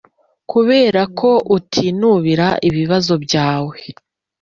[0.51, 3.77] kuberako utinubira ibibazo byawe.